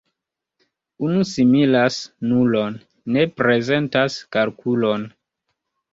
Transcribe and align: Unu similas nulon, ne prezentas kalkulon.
Unu 1.07 1.25
similas 1.31 1.99
nulon, 2.31 2.79
ne 3.17 3.27
prezentas 3.43 4.19
kalkulon. 4.37 5.09